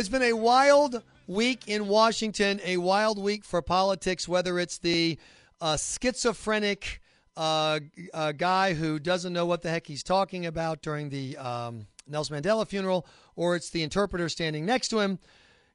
It's 0.00 0.08
been 0.08 0.22
a 0.22 0.32
wild 0.32 1.02
week 1.26 1.68
in 1.68 1.86
Washington, 1.86 2.58
a 2.64 2.78
wild 2.78 3.22
week 3.22 3.44
for 3.44 3.60
politics, 3.60 4.26
whether 4.26 4.58
it's 4.58 4.78
the 4.78 5.18
uh, 5.60 5.76
schizophrenic 5.76 7.02
uh, 7.36 7.80
uh, 8.14 8.32
guy 8.32 8.72
who 8.72 8.98
doesn't 8.98 9.34
know 9.34 9.44
what 9.44 9.60
the 9.60 9.68
heck 9.68 9.86
he's 9.86 10.02
talking 10.02 10.46
about 10.46 10.80
during 10.80 11.10
the 11.10 11.36
um, 11.36 11.86
Nelson 12.08 12.40
Mandela 12.40 12.66
funeral, 12.66 13.06
or 13.36 13.56
it's 13.56 13.68
the 13.68 13.82
interpreter 13.82 14.30
standing 14.30 14.64
next 14.64 14.88
to 14.88 15.00
him. 15.00 15.18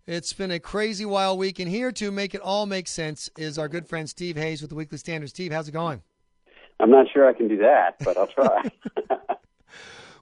It's 0.08 0.34
been 0.34 0.50
a 0.50 0.60
crazy 0.60 1.06
wild 1.06 1.38
week, 1.38 1.60
and 1.60 1.70
here 1.70 1.92
to 1.92 2.10
make 2.10 2.34
it 2.34 2.42
all 2.42 2.66
make 2.66 2.88
sense 2.88 3.30
is 3.38 3.60
our 3.60 3.68
good 3.68 3.88
friend 3.88 4.10
Steve 4.10 4.38
Hayes 4.38 4.60
with 4.60 4.72
the 4.72 4.76
Weekly 4.76 4.98
Standard. 4.98 5.30
Steve, 5.30 5.52
how's 5.52 5.68
it 5.68 5.74
going? 5.74 6.02
I'm 6.80 6.90
not 6.90 7.06
sure 7.14 7.30
I 7.30 7.34
can 7.34 7.48
do 7.48 7.58
that, 7.58 7.98
but 8.04 8.18
I'll 8.18 8.26
try. 8.26 8.72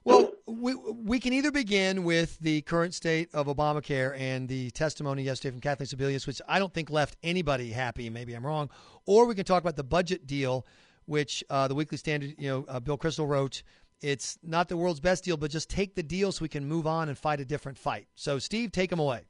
Well, 0.04 0.32
we, 0.46 0.74
we 0.74 1.18
can 1.18 1.32
either 1.32 1.50
begin 1.50 2.04
with 2.04 2.38
the 2.38 2.60
current 2.62 2.94
state 2.94 3.28
of 3.34 3.46
Obamacare 3.46 4.18
and 4.18 4.48
the 4.48 4.70
testimony 4.70 5.22
yesterday 5.22 5.52
from 5.52 5.60
Kathleen 5.60 5.86
Sebelius, 5.86 6.26
which 6.26 6.42
I 6.46 6.58
don't 6.58 6.72
think 6.72 6.90
left 6.90 7.16
anybody 7.22 7.70
happy. 7.70 8.10
Maybe 8.10 8.34
I'm 8.34 8.44
wrong. 8.44 8.70
Or 9.06 9.26
we 9.26 9.34
can 9.34 9.44
talk 9.44 9.62
about 9.62 9.76
the 9.76 9.84
budget 9.84 10.26
deal, 10.26 10.66
which 11.06 11.42
uh, 11.48 11.68
the 11.68 11.74
Weekly 11.74 11.96
Standard, 11.96 12.34
you 12.38 12.48
know, 12.48 12.64
uh, 12.68 12.80
Bill 12.80 12.98
Kristol 12.98 13.28
wrote. 13.28 13.62
It's 14.02 14.38
not 14.42 14.68
the 14.68 14.76
world's 14.76 15.00
best 15.00 15.24
deal, 15.24 15.38
but 15.38 15.50
just 15.50 15.70
take 15.70 15.94
the 15.94 16.02
deal 16.02 16.30
so 16.32 16.42
we 16.42 16.48
can 16.48 16.66
move 16.66 16.86
on 16.86 17.08
and 17.08 17.16
fight 17.16 17.40
a 17.40 17.44
different 17.44 17.78
fight. 17.78 18.06
So, 18.14 18.38
Steve, 18.38 18.70
take 18.70 18.92
him 18.92 18.98
away. 18.98 19.22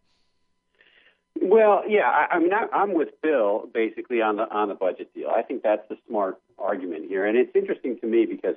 Well, 1.40 1.82
yeah, 1.88 2.08
I, 2.08 2.36
I 2.36 2.38
mean, 2.40 2.52
I, 2.52 2.66
I'm 2.72 2.94
with 2.94 3.10
Bill 3.22 3.68
basically 3.72 4.20
on 4.22 4.36
the 4.36 4.50
on 4.50 4.68
the 4.68 4.74
budget 4.74 5.12
deal. 5.14 5.30
I 5.34 5.42
think 5.42 5.62
that's 5.62 5.86
the 5.88 5.96
smart 6.08 6.40
argument 6.58 7.06
here, 7.08 7.26
and 7.26 7.36
it's 7.36 7.54
interesting 7.54 7.98
to 8.00 8.06
me 8.06 8.24
because 8.24 8.56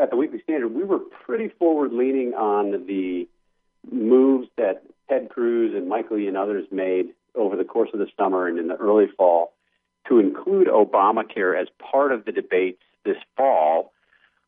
at 0.00 0.10
the 0.10 0.16
Weekly 0.16 0.40
Standard, 0.42 0.68
we 0.68 0.84
were 0.84 0.98
pretty 0.98 1.48
forward 1.48 1.92
leaning 1.92 2.34
on 2.34 2.86
the 2.86 3.28
moves 3.90 4.48
that 4.56 4.82
Ted 5.08 5.28
Cruz 5.28 5.74
and 5.74 5.88
Michael 5.88 6.16
Lee 6.16 6.28
and 6.28 6.36
others 6.36 6.66
made 6.70 7.10
over 7.34 7.56
the 7.56 7.64
course 7.64 7.90
of 7.92 7.98
the 7.98 8.06
summer 8.16 8.46
and 8.46 8.58
in 8.58 8.68
the 8.68 8.76
early 8.76 9.06
fall 9.16 9.52
to 10.08 10.18
include 10.18 10.68
Obamacare 10.68 11.60
as 11.60 11.68
part 11.78 12.12
of 12.12 12.24
the 12.24 12.32
debates 12.32 12.82
this 13.04 13.16
fall 13.36 13.92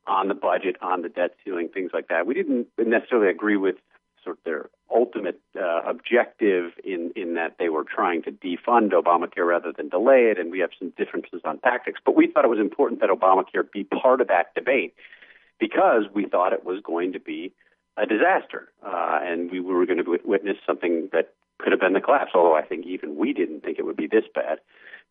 on 0.07 0.29
the 0.29 0.35
budget, 0.35 0.77
on 0.81 1.03
the 1.03 1.09
debt 1.09 1.35
ceiling, 1.45 1.69
things 1.69 1.91
like 1.93 2.09
that. 2.09 2.27
We 2.27 2.35
didn't 2.35 2.69
necessarily 2.79 3.29
agree 3.29 3.57
with 3.57 3.77
sort 4.23 4.39
of 4.39 4.45
their 4.45 4.71
ultimate 4.95 5.41
uh, 5.59 5.83
objective 5.87 6.73
in, 6.85 7.13
in 7.17 7.35
that 7.35 7.57
they 7.59 7.69
were 7.69 7.85
trying 7.85 8.23
to 8.23 8.33
defund 8.33 8.93
Obamacare 8.93 9.47
rather 9.47 9.73
than 9.73 9.89
delay 9.89 10.31
it, 10.31 10.39
and 10.39 10.51
we 10.51 10.61
have 10.61 10.71
some 10.79 10.93
differences 10.97 11.41
on 11.45 11.59
tactics. 11.59 12.01
But 12.05 12.17
we 12.17 12.27
thought 12.27 12.45
it 12.45 12.49
was 12.49 12.59
important 12.59 13.01
that 13.01 13.11
Obamacare 13.11 13.71
be 13.71 13.85
part 13.85 14.21
of 14.21 14.29
that 14.29 14.55
debate 14.55 14.95
because 15.59 16.05
we 16.15 16.27
thought 16.27 16.53
it 16.53 16.65
was 16.65 16.81
going 16.83 17.13
to 17.13 17.21
be 17.21 17.53
a 17.97 18.07
disaster, 18.07 18.71
uh, 18.85 19.19
and 19.23 19.51
we 19.51 19.61
were 19.61 19.87
going 19.87 20.03
to 20.03 20.19
witness 20.25 20.57
something 20.67 21.09
that 21.13 21.33
could 21.59 21.73
have 21.73 21.81
been 21.81 21.95
the 21.95 22.01
collapse. 22.01 22.33
Although 22.35 22.57
I 22.57 22.63
think 22.63 22.87
even 22.87 23.17
we 23.17 23.33
didn't 23.33 23.63
think 23.63 23.79
it 23.79 23.85
would 23.85 23.97
be 23.97 24.07
this 24.07 24.25
bad. 24.35 24.59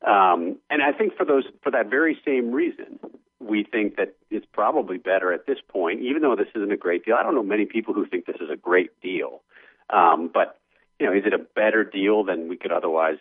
Um, 0.05 0.57
and 0.69 0.83
I 0.83 0.91
think 0.91 1.15
for 1.15 1.25
those 1.25 1.45
for 1.63 1.71
that 1.71 1.89
very 1.89 2.17
same 2.25 2.51
reason, 2.51 2.99
we 3.39 3.63
think 3.63 3.95
that 3.97 4.15
it's 4.29 4.45
probably 4.53 4.97
better 4.97 5.33
at 5.33 5.45
this 5.47 5.57
point, 5.67 6.01
even 6.01 6.21
though 6.21 6.35
this 6.35 6.47
isn't 6.55 6.71
a 6.71 6.77
great 6.77 7.05
deal. 7.05 7.15
I 7.15 7.23
don't 7.23 7.35
know 7.35 7.43
many 7.43 7.65
people 7.65 7.93
who 7.93 8.05
think 8.05 8.25
this 8.25 8.37
is 8.39 8.49
a 8.51 8.57
great 8.57 9.01
deal. 9.01 9.41
Um, 9.89 10.29
but 10.33 10.59
you 10.99 11.05
know, 11.05 11.13
is 11.13 11.23
it 11.25 11.33
a 11.33 11.39
better 11.39 11.83
deal 11.83 12.23
than 12.23 12.49
we 12.49 12.57
could 12.57 12.71
otherwise 12.71 13.17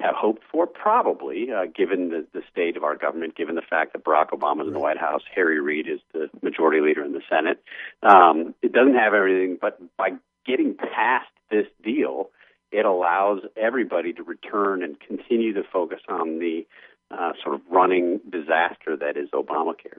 have 0.00 0.14
hoped 0.14 0.42
for? 0.50 0.66
Probably, 0.66 1.48
uh, 1.50 1.66
given 1.74 2.10
the, 2.10 2.26
the 2.32 2.42
state 2.50 2.76
of 2.76 2.84
our 2.84 2.96
government, 2.96 3.36
given 3.36 3.54
the 3.54 3.62
fact 3.62 3.92
that 3.92 4.04
Barack 4.04 4.30
Obama 4.30 4.62
is 4.62 4.68
in 4.68 4.74
the 4.74 4.78
White 4.78 4.98
House, 4.98 5.22
Harry 5.34 5.60
Reid 5.60 5.88
is 5.88 6.00
the 6.12 6.28
majority 6.42 6.80
leader 6.80 7.04
in 7.04 7.12
the 7.12 7.22
Senate. 7.28 7.62
Um, 8.02 8.54
it 8.62 8.72
doesn't 8.72 8.94
have 8.94 9.14
everything, 9.14 9.58
but 9.60 9.80
by 9.96 10.10
getting 10.46 10.74
past 10.74 11.30
this 11.50 11.66
deal, 11.82 12.30
it 12.72 12.84
allows 12.84 13.40
everybody 13.56 14.12
to 14.12 14.22
return 14.22 14.82
and 14.82 14.98
continue 15.00 15.54
to 15.54 15.62
focus 15.72 16.00
on 16.08 16.38
the 16.38 16.66
uh, 17.10 17.32
sort 17.42 17.54
of 17.54 17.60
running 17.70 18.20
disaster 18.28 18.96
that 18.96 19.16
is 19.16 19.30
Obamacare. 19.30 19.98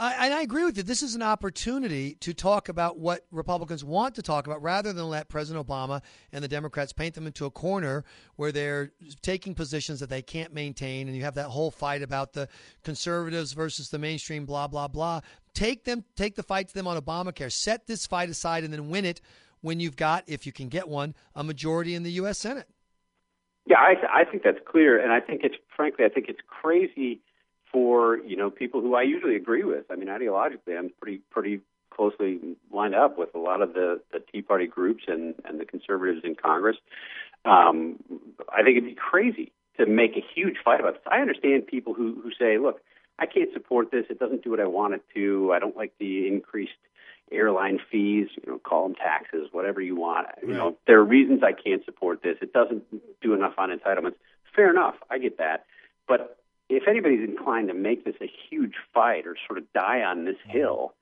I, 0.00 0.24
and 0.24 0.32
I 0.32 0.40
agree 0.40 0.64
with 0.64 0.78
you. 0.78 0.82
This 0.82 1.02
is 1.02 1.14
an 1.14 1.20
opportunity 1.20 2.14
to 2.20 2.32
talk 2.32 2.70
about 2.70 2.98
what 2.98 3.26
Republicans 3.30 3.84
want 3.84 4.14
to 4.14 4.22
talk 4.22 4.46
about 4.46 4.62
rather 4.62 4.94
than 4.94 5.10
let 5.10 5.28
President 5.28 5.66
Obama 5.66 6.00
and 6.32 6.42
the 6.42 6.48
Democrats 6.48 6.90
paint 6.90 7.14
them 7.14 7.26
into 7.26 7.44
a 7.44 7.50
corner 7.50 8.02
where 8.36 8.50
they're 8.50 8.92
taking 9.20 9.54
positions 9.54 10.00
that 10.00 10.08
they 10.08 10.22
can't 10.22 10.54
maintain. 10.54 11.06
And 11.06 11.14
you 11.14 11.24
have 11.24 11.34
that 11.34 11.48
whole 11.48 11.70
fight 11.70 12.00
about 12.00 12.32
the 12.32 12.48
conservatives 12.82 13.52
versus 13.52 13.90
the 13.90 13.98
mainstream, 13.98 14.46
blah, 14.46 14.68
blah, 14.68 14.88
blah. 14.88 15.20
Take 15.52 15.84
them, 15.84 16.02
take 16.16 16.34
the 16.34 16.42
fight 16.42 16.68
to 16.68 16.74
them 16.74 16.86
on 16.86 16.98
Obamacare. 16.98 17.52
Set 17.52 17.86
this 17.86 18.06
fight 18.06 18.30
aside 18.30 18.64
and 18.64 18.72
then 18.72 18.88
win 18.88 19.04
it 19.04 19.20
when 19.60 19.80
you've 19.80 19.96
got, 19.96 20.24
if 20.26 20.46
you 20.46 20.52
can 20.52 20.68
get 20.68 20.88
one, 20.88 21.14
a 21.34 21.44
majority 21.44 21.94
in 21.94 22.04
the 22.04 22.12
U.S. 22.12 22.38
Senate. 22.38 22.68
Yeah, 23.66 23.76
I, 23.76 23.96
I 24.22 24.24
think 24.24 24.44
that's 24.44 24.60
clear. 24.66 24.98
And 24.98 25.12
I 25.12 25.20
think 25.20 25.42
it's, 25.44 25.56
frankly, 25.76 26.06
I 26.06 26.08
think 26.08 26.30
it's 26.30 26.40
crazy 26.48 27.20
for 27.72 28.18
you 28.18 28.36
know 28.36 28.50
people 28.50 28.80
who 28.80 28.94
I 28.94 29.02
usually 29.02 29.36
agree 29.36 29.64
with. 29.64 29.84
I 29.90 29.96
mean, 29.96 30.08
ideologically, 30.08 30.78
I'm 30.78 30.90
pretty 31.00 31.20
pretty 31.30 31.60
closely 31.90 32.40
lined 32.72 32.94
up 32.94 33.18
with 33.18 33.34
a 33.34 33.38
lot 33.38 33.62
of 33.62 33.74
the, 33.74 34.00
the 34.12 34.20
Tea 34.32 34.42
Party 34.42 34.66
groups 34.66 35.04
and 35.06 35.34
and 35.44 35.60
the 35.60 35.64
conservatives 35.64 36.20
in 36.24 36.34
Congress. 36.34 36.76
Um, 37.44 37.96
I 38.52 38.62
think 38.62 38.76
it'd 38.76 38.84
be 38.84 38.94
crazy 38.94 39.52
to 39.78 39.86
make 39.86 40.16
a 40.16 40.24
huge 40.34 40.56
fight 40.64 40.80
about 40.80 40.94
this. 40.94 41.02
I 41.10 41.20
understand 41.20 41.66
people 41.66 41.94
who 41.94 42.20
who 42.22 42.30
say, 42.38 42.58
look, 42.58 42.80
I 43.18 43.26
can't 43.26 43.52
support 43.52 43.90
this. 43.90 44.06
It 44.10 44.18
doesn't 44.18 44.42
do 44.42 44.50
what 44.50 44.60
I 44.60 44.66
want 44.66 44.94
it 44.94 45.02
to. 45.14 45.52
I 45.54 45.58
don't 45.58 45.76
like 45.76 45.92
the 45.98 46.26
increased 46.26 46.72
airline 47.32 47.78
fees, 47.90 48.28
you 48.36 48.52
know, 48.52 48.58
call 48.58 48.88
them 48.88 48.96
taxes, 48.96 49.48
whatever 49.52 49.80
you 49.80 49.94
want. 49.94 50.26
Right. 50.26 50.48
You 50.48 50.54
know, 50.54 50.76
there 50.86 50.98
are 50.98 51.04
reasons 51.04 51.42
I 51.42 51.52
can't 51.52 51.84
support 51.84 52.22
this. 52.22 52.36
It 52.42 52.52
doesn't 52.52 52.82
do 53.20 53.34
enough 53.34 53.54
on 53.58 53.70
entitlements. 53.70 54.16
Fair 54.54 54.70
enough. 54.70 54.96
I 55.10 55.18
get 55.18 55.38
that. 55.38 55.66
But 56.08 56.39
if 56.70 56.88
anybody's 56.88 57.28
inclined 57.28 57.68
to 57.68 57.74
make 57.74 58.04
this 58.04 58.14
a 58.20 58.30
huge 58.48 58.74
fight 58.94 59.26
or 59.26 59.36
sort 59.46 59.58
of 59.58 59.70
die 59.72 60.02
on 60.02 60.24
this 60.24 60.36
mm-hmm. 60.46 60.58
hill, 60.58 60.94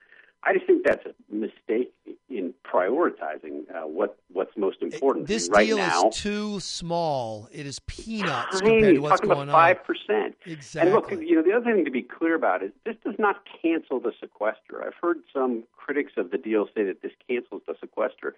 I 0.45 0.53
just 0.55 0.67
think 0.67 0.87
that's 0.87 1.05
a 1.05 1.35
mistake 1.35 1.93
in 2.31 2.55
prioritizing 2.65 3.63
uh, 3.75 3.87
what 3.87 4.17
what's 4.33 4.57
most 4.57 4.79
important. 4.81 5.27
This 5.27 5.49
right 5.51 5.67
deal 5.67 5.79
now, 5.79 6.09
is 6.09 6.17
too 6.17 6.61
small. 6.61 7.49
It 7.53 7.67
is 7.67 7.81
peanuts 7.81 8.61
tiny, 8.61 8.71
compared 8.71 8.95
to 8.95 9.01
what's 9.01 9.21
talking 9.21 9.29
going 9.29 9.49
about 9.49 9.53
five 9.53 9.85
percent. 9.85 10.37
Exactly. 10.47 10.93
And 10.93 10.95
look, 10.95 11.11
you 11.11 11.35
know, 11.35 11.43
the 11.43 11.53
other 11.53 11.65
thing 11.65 11.85
to 11.85 11.91
be 11.91 12.03
clear 12.03 12.35
about 12.35 12.63
is 12.63 12.71
this 12.85 12.97
does 13.05 13.17
not 13.19 13.43
cancel 13.61 13.99
the 14.01 14.13
sequester. 14.21 14.85
I've 14.87 14.95
heard 15.03 15.19
some 15.33 15.65
critics 15.77 16.13
of 16.17 16.31
the 16.31 16.39
deal 16.39 16.67
say 16.75 16.85
that 16.85 17.03
this 17.03 17.13
cancels 17.29 17.63
the 17.67 17.75
sequester. 17.81 18.37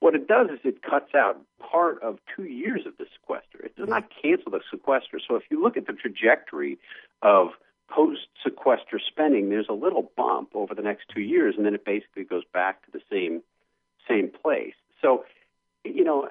What 0.00 0.14
it 0.14 0.28
does 0.28 0.48
is 0.50 0.60
it 0.64 0.82
cuts 0.82 1.14
out 1.14 1.40
part 1.58 2.02
of 2.02 2.18
two 2.36 2.44
years 2.44 2.86
of 2.86 2.96
the 2.98 3.06
sequester. 3.12 3.64
It 3.64 3.76
does 3.76 3.88
not 3.88 4.04
cancel 4.22 4.52
the 4.52 4.60
sequester. 4.70 5.18
So 5.26 5.34
if 5.34 5.42
you 5.50 5.62
look 5.62 5.76
at 5.76 5.86
the 5.86 5.92
trajectory 5.92 6.78
of 7.20 7.48
post 7.88 8.28
sequester 8.44 9.00
spending, 9.04 9.48
there's 9.48 9.68
a 9.68 9.74
little 9.74 10.10
bump 10.16 10.50
over 10.54 10.74
the 10.74 10.82
next 10.82 11.06
two 11.12 11.22
years, 11.22 11.54
and 11.56 11.66
then 11.66 11.74
it 11.74 11.84
basically 11.84 12.24
goes 12.24 12.44
back 12.52 12.84
to 12.86 12.92
the 12.92 13.00
same 13.10 13.42
same 14.08 14.30
place. 14.30 14.74
So, 15.02 15.24
you 15.84 16.04
know, 16.04 16.28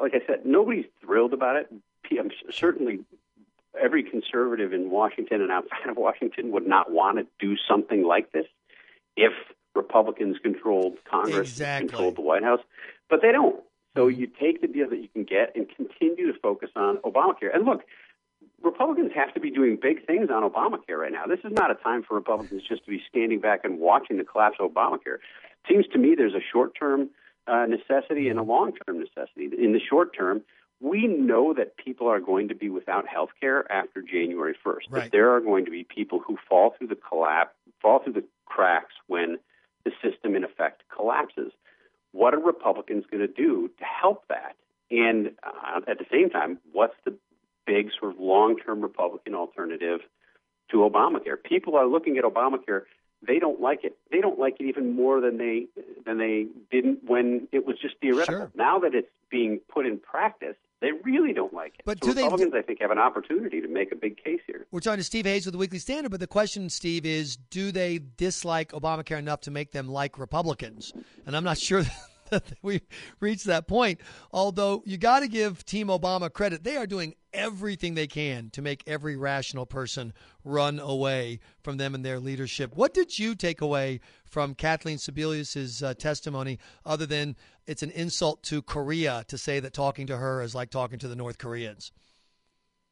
like 0.00 0.14
I 0.14 0.20
said, 0.26 0.44
nobody's 0.44 0.84
thrilled 1.00 1.32
about 1.32 1.56
it. 1.56 1.72
I'm 2.18 2.30
certainly 2.50 3.00
every 3.80 4.02
conservative 4.02 4.72
in 4.72 4.90
Washington 4.90 5.40
and 5.40 5.50
outside 5.50 5.88
of 5.88 5.96
Washington 5.96 6.52
would 6.52 6.66
not 6.66 6.92
want 6.92 7.18
to 7.18 7.26
do 7.38 7.56
something 7.56 8.04
like 8.04 8.32
this 8.32 8.46
if 9.16 9.32
Republicans 9.74 10.36
controlled 10.42 10.98
Congress, 11.10 11.50
exactly. 11.50 11.88
controlled 11.88 12.16
the 12.16 12.20
White 12.20 12.42
House, 12.42 12.60
but 13.08 13.20
they 13.22 13.32
don't. 13.32 13.62
So 13.96 14.08
you 14.08 14.26
take 14.26 14.60
the 14.60 14.68
deal 14.68 14.88
that 14.88 14.98
you 14.98 15.08
can 15.08 15.24
get 15.24 15.54
and 15.54 15.66
continue 15.76 16.32
to 16.32 16.38
focus 16.38 16.70
on 16.76 16.96
Obamacare. 16.98 17.54
And 17.54 17.66
look, 17.66 17.82
Republicans 18.62 19.12
have 19.14 19.34
to 19.34 19.40
be 19.40 19.50
doing 19.50 19.78
big 19.80 20.06
things 20.06 20.30
on 20.30 20.48
Obamacare 20.48 20.96
right 20.98 21.12
now. 21.12 21.26
This 21.26 21.40
is 21.44 21.52
not 21.52 21.70
a 21.70 21.74
time 21.74 22.02
for 22.02 22.14
Republicans 22.14 22.62
just 22.66 22.84
to 22.84 22.90
be 22.90 23.02
standing 23.08 23.40
back 23.40 23.60
and 23.64 23.78
watching 23.78 24.18
the 24.18 24.24
collapse 24.24 24.56
of 24.60 24.70
Obamacare. 24.70 25.16
It 25.16 25.68
seems 25.68 25.86
to 25.88 25.98
me 25.98 26.14
there's 26.16 26.34
a 26.34 26.44
short 26.52 26.74
term 26.78 27.10
uh, 27.46 27.66
necessity 27.66 28.28
and 28.28 28.38
a 28.38 28.42
long 28.42 28.72
term 28.86 29.00
necessity. 29.00 29.50
In 29.58 29.72
the 29.72 29.80
short 29.80 30.16
term, 30.16 30.42
we 30.80 31.06
know 31.06 31.54
that 31.54 31.76
people 31.76 32.08
are 32.08 32.20
going 32.20 32.48
to 32.48 32.54
be 32.54 32.68
without 32.68 33.06
health 33.06 33.30
care 33.40 33.70
after 33.70 34.02
January 34.02 34.54
1st. 34.64 34.76
Right. 34.90 35.02
That 35.04 35.12
there 35.12 35.34
are 35.34 35.40
going 35.40 35.64
to 35.64 35.70
be 35.70 35.84
people 35.84 36.20
who 36.20 36.36
fall 36.48 36.74
through 36.76 36.88
the 36.88 36.96
collapse, 36.96 37.54
fall 37.80 38.00
through 38.02 38.14
the 38.14 38.24
cracks 38.46 38.94
when 39.06 39.38
the 39.84 39.92
system 40.02 40.34
in 40.34 40.44
effect 40.44 40.82
collapses. 40.94 41.52
What 42.12 42.34
are 42.34 42.40
Republicans 42.40 43.04
going 43.10 43.26
to 43.26 43.32
do 43.32 43.70
to 43.78 43.84
help 43.84 44.24
that? 44.28 44.56
And 44.90 45.32
uh, 45.42 45.80
at 45.88 45.98
the 45.98 46.04
same 46.10 46.28
time, 46.30 46.58
what's 46.72 46.94
the 47.04 47.14
big 47.66 47.90
sort 47.98 48.14
of 48.14 48.20
long-term 48.20 48.82
Republican 48.82 49.34
alternative 49.34 50.00
to 50.70 50.76
Obamacare? 50.78 51.42
People 51.42 51.76
are 51.76 51.86
looking 51.86 52.18
at 52.18 52.24
Obamacare. 52.24 52.82
They 53.26 53.38
don't 53.38 53.60
like 53.60 53.84
it. 53.84 53.96
They 54.10 54.20
don't 54.20 54.38
like 54.38 54.56
it 54.60 54.64
even 54.64 54.94
more 54.96 55.20
than 55.20 55.38
they 55.38 55.66
than 56.04 56.18
they 56.18 56.46
didn't 56.70 57.00
when 57.06 57.48
it 57.52 57.64
was 57.66 57.76
just 57.80 57.94
theoretical. 58.00 58.34
Sure. 58.34 58.50
Now 58.54 58.78
that 58.80 58.94
it's 58.94 59.08
being 59.30 59.60
put 59.72 59.86
in 59.86 59.98
practice, 59.98 60.56
they 60.80 60.90
really 61.04 61.32
don't 61.32 61.54
like 61.54 61.74
it. 61.78 61.82
But 61.84 62.02
so 62.02 62.08
do 62.10 62.14
they- 62.14 62.22
Republicans, 62.24 62.54
I 62.56 62.62
think, 62.62 62.80
have 62.80 62.90
an 62.90 62.98
opportunity 62.98 63.60
to 63.60 63.68
make 63.68 63.92
a 63.92 63.96
big 63.96 64.22
case 64.22 64.40
here. 64.46 64.66
We're 64.72 64.80
talking 64.80 64.98
to 64.98 65.04
Steve 65.04 65.24
Hayes 65.26 65.46
with 65.46 65.52
the 65.52 65.58
Weekly 65.58 65.78
Standard, 65.78 66.10
but 66.10 66.18
the 66.20 66.26
question, 66.26 66.68
Steve, 66.68 67.06
is 67.06 67.36
do 67.36 67.70
they 67.70 68.00
dislike 68.16 68.72
Obamacare 68.72 69.18
enough 69.18 69.40
to 69.42 69.50
make 69.52 69.70
them 69.70 69.88
like 69.88 70.18
Republicans? 70.18 70.92
And 71.24 71.36
I'm 71.36 71.44
not 71.44 71.58
sure 71.58 71.84
that 72.40 72.54
we 72.62 72.80
reached 73.20 73.44
that 73.44 73.68
point. 73.68 74.00
Although 74.32 74.82
you 74.86 74.96
got 74.96 75.20
to 75.20 75.28
give 75.28 75.64
Team 75.64 75.88
Obama 75.88 76.32
credit, 76.32 76.64
they 76.64 76.76
are 76.76 76.86
doing 76.86 77.14
everything 77.34 77.94
they 77.94 78.06
can 78.06 78.48
to 78.50 78.62
make 78.62 78.82
every 78.86 79.16
rational 79.16 79.66
person 79.66 80.12
run 80.42 80.78
away 80.78 81.40
from 81.62 81.76
them 81.76 81.94
and 81.94 82.04
their 82.04 82.18
leadership. 82.18 82.74
What 82.74 82.94
did 82.94 83.18
you 83.18 83.34
take 83.34 83.60
away 83.60 84.00
from 84.24 84.54
Kathleen 84.54 84.96
Sebelius's 84.96 85.82
uh, 85.82 85.92
testimony, 85.94 86.58
other 86.86 87.04
than 87.04 87.36
it's 87.66 87.82
an 87.82 87.90
insult 87.90 88.42
to 88.44 88.62
Korea 88.62 89.24
to 89.28 89.36
say 89.36 89.60
that 89.60 89.74
talking 89.74 90.06
to 90.06 90.16
her 90.16 90.42
is 90.42 90.54
like 90.54 90.70
talking 90.70 90.98
to 91.00 91.08
the 91.08 91.16
North 91.16 91.36
Koreans? 91.36 91.92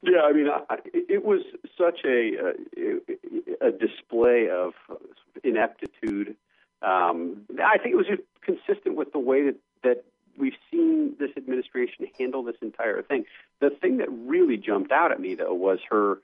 Yeah, 0.03 0.21
I 0.23 0.33
mean, 0.33 0.49
I, 0.49 0.77
it 0.85 1.25
was 1.25 1.41
such 1.79 2.01
a 2.05 2.33
a, 2.77 3.69
a 3.69 3.71
display 3.71 4.49
of 4.51 4.73
ineptitude. 5.45 6.37
Um, 6.83 7.43
I 7.63 7.79
think 7.79 7.93
it 7.95 7.97
was 7.97 8.07
just 8.07 8.23
consistent 8.43 8.97
with 8.97 9.13
the 9.13 9.19
way 9.19 9.45
that 9.45 9.57
that 9.83 10.05
we've 10.39 10.57
seen 10.71 11.15
this 11.19 11.31
administration 11.37 12.07
handle 12.19 12.43
this 12.43 12.57
entire 12.63 13.03
thing. 13.03 13.25
The 13.61 13.71
thing 13.71 13.99
that 13.99 14.09
really 14.11 14.57
jumped 14.57 14.93
out 14.93 15.13
at 15.13 15.21
me, 15.21 15.35
though, 15.35 15.55
was 15.55 15.79
her 15.91 16.19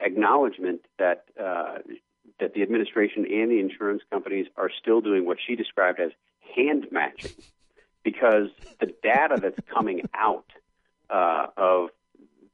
acknowledgement 0.00 0.82
that 0.98 1.24
uh, 1.40 1.78
that 2.38 2.54
the 2.54 2.62
administration 2.62 3.24
and 3.24 3.50
the 3.50 3.60
insurance 3.60 4.02
companies 4.10 4.46
are 4.56 4.70
still 4.80 5.00
doing 5.00 5.26
what 5.26 5.38
she 5.44 5.56
described 5.56 5.98
as 6.00 6.10
hand 6.54 6.86
matching, 6.90 7.32
because 8.04 8.48
the 8.80 8.94
data 9.02 9.38
that's 9.40 9.60
coming 9.72 10.02
out 10.14 10.46
uh, 11.10 11.46
of 11.56 11.90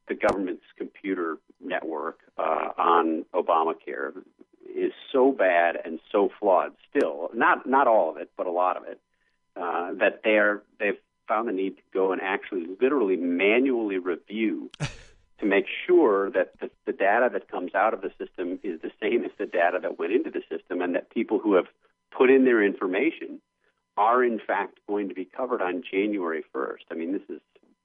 the 0.08 0.14
government's 0.14 0.64
computer 0.76 1.38
network 1.60 2.20
uh, 2.38 2.68
on 2.78 3.24
Obamacare 3.34 4.12
is 4.74 4.92
so 5.12 5.32
bad 5.32 5.76
and 5.84 6.00
so 6.10 6.30
flawed 6.40 6.72
still. 6.90 7.30
Not 7.72 7.88
all 7.88 8.10
of 8.10 8.18
it, 8.18 8.30
but 8.36 8.46
a 8.46 8.50
lot 8.50 8.76
of 8.76 8.84
it. 8.84 9.00
Uh, 9.56 9.94
that 9.94 10.20
they're 10.22 10.62
they've 10.78 11.00
found 11.26 11.48
the 11.48 11.52
need 11.52 11.76
to 11.76 11.82
go 11.94 12.12
and 12.12 12.20
actually 12.20 12.66
literally 12.80 13.16
manually 13.16 13.96
review 13.96 14.70
to 15.40 15.46
make 15.46 15.64
sure 15.86 16.30
that 16.30 16.52
the, 16.60 16.70
the 16.84 16.92
data 16.92 17.30
that 17.32 17.50
comes 17.50 17.74
out 17.74 17.94
of 17.94 18.02
the 18.02 18.10
system 18.18 18.58
is 18.62 18.80
the 18.82 18.90
same 19.00 19.24
as 19.24 19.30
the 19.38 19.46
data 19.46 19.78
that 19.80 19.98
went 19.98 20.12
into 20.12 20.30
the 20.30 20.42
system, 20.54 20.82
and 20.82 20.94
that 20.94 21.08
people 21.10 21.38
who 21.38 21.54
have 21.54 21.64
put 22.16 22.28
in 22.28 22.44
their 22.44 22.62
information 22.62 23.40
are 23.96 24.22
in 24.22 24.38
fact 24.38 24.78
going 24.86 25.08
to 25.08 25.14
be 25.14 25.24
covered 25.24 25.62
on 25.62 25.82
January 25.90 26.44
1st. 26.54 26.84
I 26.90 26.94
mean, 26.94 27.12
this 27.12 27.28
is 27.30 27.40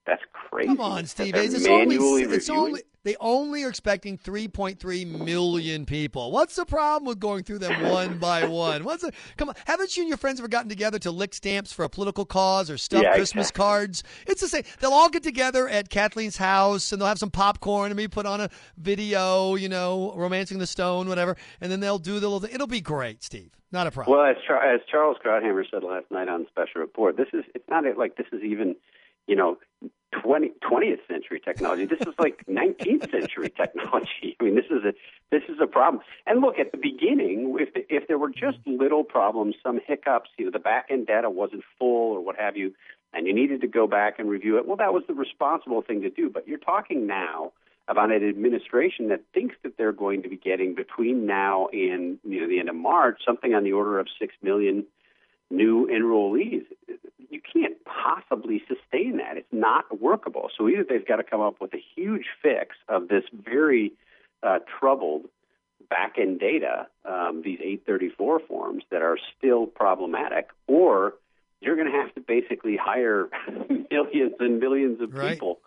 that's 0.08 0.22
crazy. 0.32 0.68
Come 0.68 0.80
on, 0.80 1.06
Steve. 1.06 1.34
It's 1.36 1.66
only, 1.66 1.96
it's 2.22 2.50
only 2.50 2.82
they 3.04 3.16
only 3.20 3.64
are 3.64 3.68
expecting 3.68 4.18
3.3 4.18 5.06
million 5.24 5.86
people. 5.86 6.32
What's 6.32 6.56
the 6.56 6.66
problem 6.66 7.06
with 7.06 7.20
going 7.20 7.44
through 7.44 7.60
them 7.60 7.82
one 7.90 8.18
by 8.18 8.46
one? 8.46 8.84
What's 8.84 9.02
the, 9.02 9.12
come 9.36 9.50
on? 9.50 9.54
Haven't 9.66 9.96
you 9.96 10.02
and 10.02 10.08
your 10.08 10.18
friends 10.18 10.40
ever 10.40 10.48
gotten 10.48 10.68
together 10.68 10.98
to 11.00 11.10
lick 11.10 11.32
stamps 11.32 11.72
for 11.72 11.84
a 11.84 11.88
political 11.88 12.24
cause 12.24 12.70
or 12.70 12.76
stuff 12.76 13.02
yeah, 13.02 13.14
Christmas 13.14 13.48
exactly. 13.48 13.62
cards? 13.62 14.04
It's 14.26 14.40
the 14.40 14.48
same. 14.48 14.64
They'll 14.80 14.92
all 14.92 15.10
get 15.10 15.22
together 15.22 15.68
at 15.68 15.90
Kathleen's 15.90 16.36
house 16.36 16.92
and 16.92 17.00
they'll 17.00 17.08
have 17.08 17.18
some 17.18 17.30
popcorn 17.30 17.90
and 17.90 17.96
maybe 17.96 18.08
put 18.08 18.26
on 18.26 18.40
a 18.40 18.50
video, 18.76 19.54
you 19.54 19.68
know, 19.68 20.12
romancing 20.16 20.58
the 20.58 20.66
stone, 20.66 21.08
whatever, 21.08 21.36
and 21.60 21.70
then 21.70 21.80
they'll 21.80 21.98
do 21.98 22.20
the 22.20 22.28
little. 22.28 22.40
Thing. 22.40 22.54
It'll 22.54 22.66
be 22.66 22.80
great, 22.80 23.22
Steve. 23.22 23.52
Not 23.70 23.86
a 23.86 23.90
problem. 23.90 24.18
Well, 24.18 24.26
as, 24.26 24.36
Char- 24.46 24.62
as 24.62 24.80
Charles 24.90 25.18
Krauthammer 25.24 25.62
said 25.70 25.82
last 25.82 26.10
night 26.10 26.28
on 26.28 26.46
Special 26.48 26.80
Report, 26.80 27.16
this 27.16 27.28
is 27.32 27.44
it's 27.54 27.68
not 27.68 27.84
like 27.96 28.16
this 28.16 28.26
is 28.32 28.42
even 28.42 28.76
you 29.28 29.36
know 29.36 29.58
20, 30.22 30.52
20th 30.62 31.06
century 31.06 31.40
technology. 31.44 31.84
This 31.84 32.00
is 32.00 32.14
like 32.18 32.44
19th 32.50 33.10
century 33.10 33.50
technology. 33.50 34.36
I 34.40 34.44
mean, 34.44 34.54
this 34.54 34.64
is 34.70 34.84
a 34.84 34.94
this 35.30 35.42
is 35.48 35.58
a 35.62 35.66
problem. 35.66 36.02
And 36.26 36.40
look, 36.40 36.58
at 36.58 36.72
the 36.72 36.78
beginning, 36.78 37.56
if 37.60 37.68
if 37.88 38.08
there 38.08 38.18
were 38.18 38.30
just 38.30 38.58
little 38.66 39.04
problems, 39.04 39.54
some 39.62 39.80
hiccups, 39.86 40.30
you 40.38 40.46
know, 40.46 40.50
the 40.50 40.58
back 40.58 40.86
end 40.90 41.06
data 41.06 41.30
wasn't 41.30 41.62
full 41.78 42.12
or 42.12 42.20
what 42.20 42.36
have 42.36 42.56
you, 42.56 42.74
and 43.12 43.26
you 43.26 43.34
needed 43.34 43.60
to 43.60 43.68
go 43.68 43.86
back 43.86 44.18
and 44.18 44.28
review 44.28 44.58
it, 44.58 44.66
well, 44.66 44.76
that 44.78 44.92
was 44.92 45.04
the 45.06 45.14
responsible 45.14 45.82
thing 45.82 46.02
to 46.02 46.10
do. 46.10 46.30
But 46.30 46.48
you're 46.48 46.58
talking 46.58 47.06
now 47.06 47.52
about 47.86 48.10
an 48.12 48.26
administration 48.26 49.08
that 49.08 49.22
thinks 49.32 49.56
that 49.62 49.76
they're 49.78 49.92
going 49.92 50.22
to 50.22 50.28
be 50.28 50.36
getting 50.36 50.74
between 50.74 51.26
now 51.26 51.68
and 51.72 52.18
you 52.24 52.40
know 52.40 52.48
the 52.48 52.58
end 52.58 52.68
of 52.68 52.76
March 52.76 53.20
something 53.26 53.54
on 53.54 53.64
the 53.64 53.72
order 53.72 53.98
of 53.98 54.06
six 54.18 54.34
million 54.42 54.84
new 55.50 55.86
enrollees 55.86 56.64
you 57.30 57.40
can't 57.40 57.76
possibly 57.84 58.62
sustain 58.66 59.18
that. 59.18 59.36
It's 59.36 59.52
not 59.52 60.00
workable. 60.00 60.50
So 60.56 60.68
either 60.68 60.84
they've 60.88 61.06
got 61.06 61.16
to 61.16 61.22
come 61.22 61.40
up 61.40 61.60
with 61.60 61.74
a 61.74 61.82
huge 61.94 62.26
fix 62.42 62.76
of 62.88 63.08
this 63.08 63.24
very 63.32 63.92
uh, 64.42 64.58
troubled 64.78 65.26
back 65.90 66.16
end 66.18 66.40
data, 66.40 66.86
um, 67.04 67.42
these 67.44 67.58
834 67.60 68.40
forms 68.40 68.84
that 68.90 69.02
are 69.02 69.18
still 69.36 69.66
problematic, 69.66 70.48
or 70.66 71.14
you're 71.60 71.76
going 71.76 71.90
to 71.90 71.98
have 71.98 72.14
to 72.14 72.20
basically 72.20 72.76
hire 72.76 73.28
millions 73.90 74.34
and 74.38 74.60
millions 74.60 75.00
of 75.00 75.14
right. 75.14 75.32
people 75.32 75.60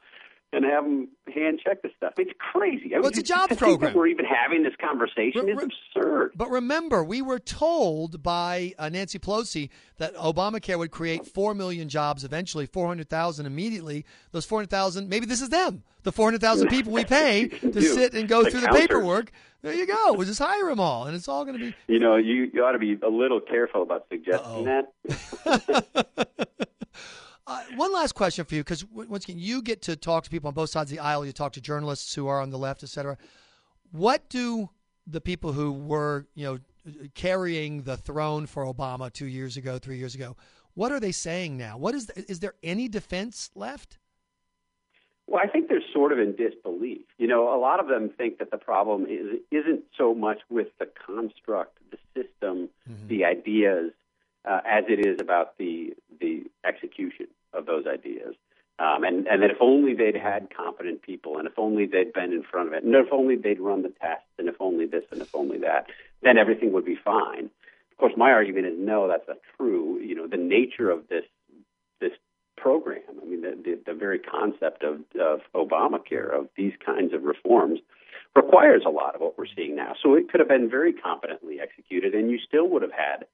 and 0.53 0.65
have 0.65 0.83
them 0.83 1.07
hand 1.33 1.59
check 1.63 1.81
the 1.81 1.89
stuff. 1.95 2.13
It's 2.17 2.31
crazy. 2.53 2.91
Well, 2.93 3.07
it's 3.07 3.17
a 3.17 3.23
jobs 3.23 3.49
to 3.49 3.55
program. 3.55 3.93
we're 3.93 4.07
even 4.07 4.25
having 4.25 4.63
this 4.63 4.73
conversation 4.81 5.45
Re- 5.45 5.53
is 5.53 5.57
re- 5.59 5.69
absurd. 5.95 6.31
But 6.35 6.49
remember, 6.49 7.03
we 7.03 7.21
were 7.21 7.39
told 7.39 8.21
by 8.21 8.73
uh, 8.77 8.89
Nancy 8.89 9.17
Pelosi 9.19 9.69
that 9.97 10.13
Obamacare 10.15 10.77
would 10.77 10.91
create 10.91 11.25
4 11.25 11.53
million 11.55 11.87
jobs 11.89 12.23
eventually, 12.23 12.65
400,000 12.65 13.45
immediately. 13.45 14.05
Those 14.31 14.45
400,000, 14.45 15.07
maybe 15.07 15.25
this 15.25 15.41
is 15.41 15.49
them. 15.49 15.83
The 16.03 16.11
400,000 16.11 16.67
people 16.69 16.91
we 16.91 17.05
pay 17.05 17.47
to 17.47 17.71
Do. 17.71 17.81
sit 17.81 18.13
and 18.13 18.27
go 18.27 18.43
The 18.43 18.51
through 18.51 18.61
counters. 18.61 18.81
the 18.81 18.87
paperwork. 18.87 19.31
There 19.61 19.73
you 19.75 19.85
go. 19.85 20.13
We'll 20.13 20.25
just 20.25 20.39
hire 20.39 20.65
them 20.69 20.79
all, 20.79 21.05
and 21.05 21.15
it's 21.15 21.27
all 21.27 21.45
going 21.45 21.59
to 21.59 21.63
be. 21.65 21.75
You 21.87 21.99
know, 21.99 22.15
you, 22.15 22.49
you 22.51 22.63
ought 22.65 22.71
to 22.71 22.79
be 22.79 22.97
a 23.03 23.07
little 23.09 23.39
careful 23.39 23.83
about 23.83 24.07
suggesting 24.09 24.67
Uh-oh. 24.67 24.83
that. 25.45 26.47
Uh, 27.51 27.63
one 27.75 27.91
last 27.93 28.13
question 28.13 28.45
for 28.45 28.55
you, 28.55 28.63
because 28.63 28.85
once 28.85 29.25
again, 29.25 29.37
you 29.39 29.61
get 29.61 29.81
to 29.81 29.95
talk 29.95 30.23
to 30.23 30.29
people 30.29 30.47
on 30.47 30.53
both 30.53 30.69
sides 30.69 30.91
of 30.91 30.97
the 30.97 31.03
aisle. 31.03 31.25
You 31.25 31.33
talk 31.33 31.53
to 31.53 31.61
journalists 31.61 32.15
who 32.15 32.27
are 32.27 32.39
on 32.41 32.49
the 32.49 32.57
left, 32.57 32.81
et 32.83 32.89
cetera. 32.89 33.17
What 33.91 34.29
do 34.29 34.69
the 35.05 35.19
people 35.19 35.51
who 35.51 35.71
were, 35.73 36.27
you 36.33 36.45
know, 36.45 36.59
carrying 37.13 37.83
the 37.83 37.97
throne 37.97 38.45
for 38.45 38.65
Obama 38.65 39.11
two 39.11 39.25
years 39.25 39.57
ago, 39.57 39.77
three 39.77 39.97
years 39.97 40.15
ago, 40.15 40.37
what 40.73 40.91
are 40.91 40.99
they 40.99 41.11
saying 41.11 41.57
now? 41.57 41.77
What 41.77 41.93
is 41.93 42.09
is 42.11 42.39
there 42.39 42.55
any 42.63 42.87
defense 42.87 43.51
left? 43.53 43.97
Well, 45.27 45.41
I 45.43 45.47
think 45.47 45.67
they're 45.69 45.83
sort 45.93 46.11
of 46.11 46.19
in 46.19 46.35
disbelief. 46.35 47.05
You 47.17 47.27
know, 47.27 47.53
a 47.53 47.59
lot 47.59 47.79
of 47.79 47.87
them 47.87 48.09
think 48.09 48.39
that 48.39 48.51
the 48.51 48.57
problem 48.57 49.05
is, 49.05 49.39
isn't 49.51 49.83
so 49.97 50.13
much 50.13 50.39
with 50.49 50.67
the 50.79 50.87
construct, 51.05 51.77
the 51.91 51.97
system, 52.15 52.69
Mm-hmm. 52.89 53.07
the 53.07 53.25
ideas, 53.25 53.91
uh, 54.43 54.61
as 54.65 54.85
it 54.87 55.05
is 55.05 55.19
about 55.21 55.57
the 55.57 55.93
the 56.19 56.43
execution 56.65 57.27
of 57.53 57.65
those 57.65 57.85
ideas. 57.87 58.35
Um, 58.79 59.03
and, 59.03 59.27
and 59.27 59.43
that 59.43 59.51
if 59.51 59.57
only 59.59 59.93
they'd 59.93 60.15
had 60.15 60.49
competent 60.55 61.03
people, 61.03 61.37
and 61.37 61.47
if 61.47 61.53
only 61.57 61.85
they'd 61.85 62.13
been 62.13 62.33
in 62.33 62.41
front 62.41 62.67
of 62.67 62.73
it, 62.73 62.83
and 62.83 62.95
if 62.95 63.11
only 63.11 63.35
they'd 63.35 63.59
run 63.59 63.83
the 63.83 63.93
tests, 64.01 64.25
and 64.39 64.47
if 64.47 64.55
only 64.59 64.87
this, 64.87 65.03
and 65.11 65.21
if 65.21 65.35
only 65.35 65.59
that, 65.59 65.87
then 66.23 66.37
everything 66.37 66.71
would 66.73 66.85
be 66.85 66.95
fine. 66.95 67.49
Of 67.91 67.97
course, 67.97 68.13
my 68.17 68.31
argument 68.31 68.65
is 68.65 68.73
no, 68.79 69.07
that's 69.07 69.27
not 69.27 69.37
true. 69.57 69.99
You 69.99 70.15
know, 70.15 70.27
the 70.27 70.37
nature 70.37 70.89
of 70.89 71.07
this 71.09 71.25
this 71.99 72.13
program, 72.57 73.01
I 73.21 73.25
mean, 73.25 73.41
the, 73.41 73.57
the, 73.63 73.79
the 73.87 73.93
very 73.93 74.19
concept 74.19 74.83
of, 74.83 75.01
of 75.19 75.41
Obamacare, 75.53 76.33
of 76.33 76.47
these 76.55 76.73
kinds 76.83 77.13
of 77.13 77.23
reforms, 77.23 77.79
requires 78.35 78.83
a 78.85 78.89
lot 78.89 79.15
of 79.15 79.21
what 79.21 79.37
we're 79.37 79.45
seeing 79.55 79.75
now. 79.75 79.93
So 80.01 80.15
it 80.15 80.29
could 80.29 80.39
have 80.39 80.49
been 80.49 80.69
very 80.69 80.93
competently 80.93 81.59
executed, 81.59 82.15
and 82.15 82.31
you 82.31 82.39
still 82.39 82.67
would 82.69 82.81
have 82.81 82.91
had 82.91 83.25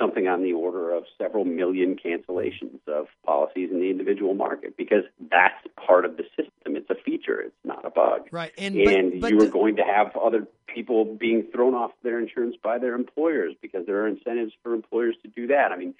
something 0.00 0.26
on 0.26 0.42
the 0.42 0.52
order 0.52 0.92
of 0.92 1.04
several 1.18 1.44
million 1.44 1.94
cancellations 1.94 2.80
of 2.88 3.06
policies 3.24 3.70
in 3.70 3.80
the 3.80 3.90
individual 3.90 4.34
market 4.34 4.76
because 4.76 5.04
that's 5.30 5.54
part 5.86 6.04
of 6.04 6.16
the 6.16 6.24
system. 6.36 6.74
It's 6.76 6.88
a 6.90 6.94
feature, 6.94 7.40
it's 7.40 7.54
not 7.64 7.84
a 7.84 7.90
bug. 7.90 8.28
Right, 8.32 8.52
and 8.56 8.74
And 8.76 9.12
but, 9.12 9.20
but 9.20 9.30
you 9.30 9.38
are 9.38 9.44
the- 9.44 9.50
going 9.50 9.76
to 9.76 9.84
have 9.84 10.16
other 10.16 10.46
people 10.66 11.04
being 11.04 11.44
thrown 11.52 11.74
off 11.74 11.90
their 12.02 12.18
insurance 12.18 12.56
by 12.62 12.78
their 12.78 12.94
employers 12.94 13.54
because 13.60 13.86
there 13.86 14.00
are 14.02 14.08
incentives 14.08 14.52
for 14.62 14.72
employers 14.72 15.16
to 15.22 15.28
do 15.28 15.48
that. 15.48 15.72
I 15.72 15.76
mean, 15.76 15.94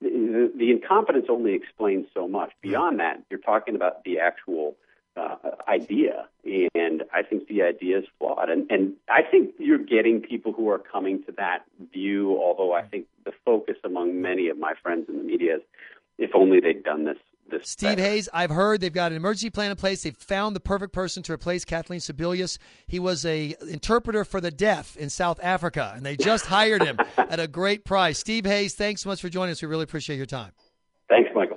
the, 0.00 0.52
the 0.56 0.70
incompetence 0.70 1.26
only 1.28 1.54
explains 1.54 2.06
so 2.14 2.26
much. 2.28 2.52
Beyond 2.62 3.00
that, 3.00 3.22
you're 3.30 3.40
talking 3.40 3.74
about 3.76 4.04
the 4.04 4.20
actual 4.20 4.76
uh, 5.16 5.36
idea, 5.68 6.28
and 6.44 7.02
I 7.12 7.22
think 7.22 7.48
the 7.48 7.62
idea 7.62 7.98
is 7.98 8.04
flawed. 8.18 8.50
And, 8.50 8.70
and 8.70 8.92
I 9.08 9.22
think 9.22 9.54
you're 9.58 9.78
getting 9.78 10.20
people 10.20 10.52
who 10.52 10.68
are 10.68 10.78
coming 10.78 11.22
to 11.24 11.32
that 11.32 11.64
view, 11.92 12.38
although 12.40 12.72
I 12.72 12.82
think 12.82 13.06
the 13.24 13.32
focus 13.44 13.76
among 13.84 14.20
many 14.20 14.48
of 14.48 14.58
my 14.58 14.74
friends 14.82 15.06
in 15.08 15.16
the 15.16 15.24
media 15.24 15.56
is 15.56 15.62
if 16.18 16.30
only 16.34 16.60
they'd 16.60 16.82
done 16.82 17.04
this. 17.04 17.18
this 17.50 17.68
Steve 17.68 17.96
better. 17.96 18.02
Hayes, 18.02 18.28
I've 18.32 18.50
heard 18.50 18.80
they've 18.80 18.92
got 18.92 19.12
an 19.12 19.16
emergency 19.16 19.50
plan 19.50 19.70
in 19.70 19.76
place. 19.76 20.02
They've 20.02 20.16
found 20.16 20.56
the 20.56 20.60
perfect 20.60 20.92
person 20.92 21.22
to 21.24 21.32
replace 21.32 21.64
Kathleen 21.64 22.00
Sebelius. 22.00 22.58
He 22.86 22.98
was 22.98 23.24
a 23.26 23.54
interpreter 23.70 24.24
for 24.24 24.40
the 24.40 24.50
deaf 24.50 24.96
in 24.96 25.10
South 25.10 25.40
Africa, 25.42 25.92
and 25.94 26.04
they 26.04 26.16
just 26.16 26.46
hired 26.46 26.82
him 26.82 26.98
at 27.18 27.40
a 27.40 27.48
great 27.48 27.84
price. 27.84 28.18
Steve 28.18 28.46
Hayes, 28.46 28.74
thanks 28.74 29.02
so 29.02 29.08
much 29.08 29.20
for 29.20 29.28
joining 29.28 29.52
us. 29.52 29.62
We 29.62 29.68
really 29.68 29.84
appreciate 29.84 30.16
your 30.16 30.26
time. 30.26 30.52
Thanks, 31.08 31.30
Michael. 31.34 31.55